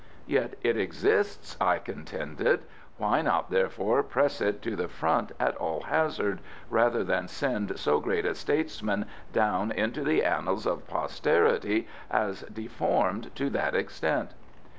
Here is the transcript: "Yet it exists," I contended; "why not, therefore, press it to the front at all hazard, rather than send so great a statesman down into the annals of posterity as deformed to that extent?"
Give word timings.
"Yet 0.25 0.55
it 0.63 0.77
exists," 0.77 1.55
I 1.61 1.77
contended; 1.77 2.61
"why 2.97 3.21
not, 3.21 3.51
therefore, 3.51 4.01
press 4.01 4.41
it 4.41 4.59
to 4.63 4.75
the 4.75 4.87
front 4.87 5.31
at 5.39 5.55
all 5.57 5.81
hazard, 5.81 6.41
rather 6.71 7.03
than 7.03 7.27
send 7.27 7.77
so 7.77 7.99
great 7.99 8.25
a 8.25 8.33
statesman 8.33 9.05
down 9.31 9.69
into 9.71 10.03
the 10.03 10.23
annals 10.23 10.65
of 10.65 10.87
posterity 10.87 11.87
as 12.09 12.41
deformed 12.51 13.29
to 13.35 13.51
that 13.51 13.75
extent?" 13.75 14.31